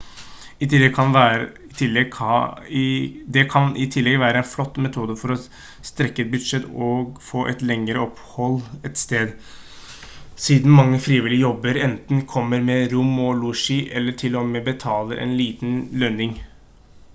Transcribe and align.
det 0.59 0.87
kan 0.93 2.55
i 3.83 3.85
tillegg 3.95 4.17
være 4.23 4.37
en 4.43 4.47
flott 4.53 4.79
metode 4.85 5.17
for 5.19 5.33
å 5.33 5.37
strekke 5.89 6.23
et 6.25 6.31
budsjett 6.31 6.65
og 6.87 7.21
få 7.25 7.43
et 7.51 7.61
lengre 7.71 8.01
opphold 8.07 8.87
et 8.91 9.01
sted 9.03 9.35
siden 10.47 10.75
mange 10.79 11.01
frivillige 11.09 11.43
jobber 11.49 11.81
enten 11.89 12.23
kommer 12.35 12.67
med 12.71 12.95
rom 12.97 13.11
og 13.27 13.35
losji 13.43 13.77
eller 14.01 14.17
til-og-med 14.23 14.69
betaler 14.71 15.21
en 15.27 15.37
liten 15.43 15.77
lønning 16.05 16.35